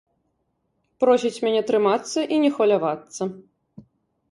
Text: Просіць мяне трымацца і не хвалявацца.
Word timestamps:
Просіць 1.03 1.41
мяне 1.45 1.61
трымацца 1.69 2.19
і 2.25 2.35
не 2.47 2.51
хвалявацца. 2.57 3.21